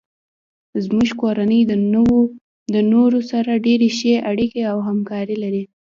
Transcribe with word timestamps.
زمونږ 0.83 1.09
کورنۍ 1.21 1.61
د 2.73 2.75
نورو 2.93 3.19
سره 3.31 3.51
ډیرې 3.65 3.89
ښې 3.97 4.13
اړیکې 4.29 4.61
او 4.71 4.77
همکاري 4.87 5.35
لري 5.43 5.63